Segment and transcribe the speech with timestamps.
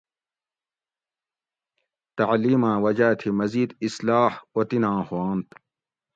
[2.17, 5.47] تعلیماۤں وجاۤ تھی مزید اصلاح اوطناں ھوانت